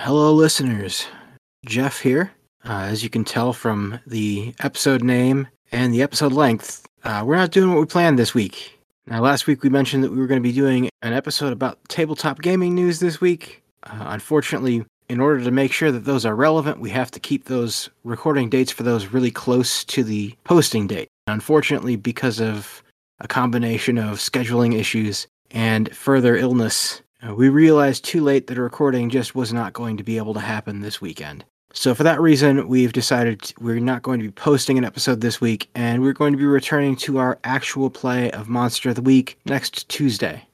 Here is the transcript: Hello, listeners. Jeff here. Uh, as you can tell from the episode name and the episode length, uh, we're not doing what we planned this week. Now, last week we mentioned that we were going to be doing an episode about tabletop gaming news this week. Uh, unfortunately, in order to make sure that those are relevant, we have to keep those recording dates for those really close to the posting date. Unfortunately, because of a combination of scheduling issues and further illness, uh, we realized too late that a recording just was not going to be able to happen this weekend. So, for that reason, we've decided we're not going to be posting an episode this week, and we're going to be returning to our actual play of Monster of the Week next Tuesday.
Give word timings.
Hello, 0.00 0.32
listeners. 0.32 1.08
Jeff 1.66 2.00
here. 2.00 2.30
Uh, 2.64 2.82
as 2.82 3.02
you 3.02 3.10
can 3.10 3.24
tell 3.24 3.52
from 3.52 3.98
the 4.06 4.54
episode 4.60 5.02
name 5.02 5.48
and 5.72 5.92
the 5.92 6.02
episode 6.02 6.32
length, 6.32 6.86
uh, 7.02 7.24
we're 7.26 7.34
not 7.34 7.50
doing 7.50 7.70
what 7.70 7.80
we 7.80 7.84
planned 7.84 8.16
this 8.16 8.32
week. 8.32 8.78
Now, 9.08 9.20
last 9.20 9.48
week 9.48 9.64
we 9.64 9.70
mentioned 9.70 10.04
that 10.04 10.12
we 10.12 10.18
were 10.18 10.28
going 10.28 10.40
to 10.40 10.48
be 10.48 10.54
doing 10.54 10.88
an 11.02 11.14
episode 11.14 11.52
about 11.52 11.80
tabletop 11.88 12.40
gaming 12.42 12.76
news 12.76 13.00
this 13.00 13.20
week. 13.20 13.60
Uh, 13.82 14.04
unfortunately, 14.06 14.84
in 15.08 15.18
order 15.18 15.42
to 15.42 15.50
make 15.50 15.72
sure 15.72 15.90
that 15.90 16.04
those 16.04 16.24
are 16.24 16.36
relevant, 16.36 16.78
we 16.78 16.90
have 16.90 17.10
to 17.10 17.18
keep 17.18 17.46
those 17.46 17.90
recording 18.04 18.48
dates 18.48 18.70
for 18.70 18.84
those 18.84 19.06
really 19.06 19.32
close 19.32 19.84
to 19.86 20.04
the 20.04 20.32
posting 20.44 20.86
date. 20.86 21.08
Unfortunately, 21.26 21.96
because 21.96 22.40
of 22.40 22.84
a 23.18 23.26
combination 23.26 23.98
of 23.98 24.18
scheduling 24.18 24.78
issues 24.78 25.26
and 25.50 25.94
further 25.94 26.36
illness, 26.36 27.02
uh, 27.26 27.34
we 27.34 27.48
realized 27.48 28.04
too 28.04 28.22
late 28.22 28.46
that 28.46 28.58
a 28.58 28.62
recording 28.62 29.10
just 29.10 29.34
was 29.34 29.52
not 29.52 29.72
going 29.72 29.96
to 29.96 30.04
be 30.04 30.16
able 30.16 30.34
to 30.34 30.40
happen 30.40 30.80
this 30.80 31.00
weekend. 31.00 31.44
So, 31.74 31.94
for 31.94 32.02
that 32.02 32.20
reason, 32.20 32.66
we've 32.66 32.92
decided 32.92 33.52
we're 33.60 33.78
not 33.78 34.02
going 34.02 34.20
to 34.20 34.26
be 34.26 34.32
posting 34.32 34.78
an 34.78 34.84
episode 34.84 35.20
this 35.20 35.40
week, 35.40 35.68
and 35.74 36.02
we're 36.02 36.14
going 36.14 36.32
to 36.32 36.38
be 36.38 36.46
returning 36.46 36.96
to 36.96 37.18
our 37.18 37.38
actual 37.44 37.90
play 37.90 38.30
of 38.30 38.48
Monster 38.48 38.88
of 38.90 38.94
the 38.94 39.02
Week 39.02 39.38
next 39.44 39.88
Tuesday. 39.88 40.47